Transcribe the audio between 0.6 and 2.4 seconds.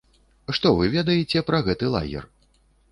вы ведаеце пра гэты лагер?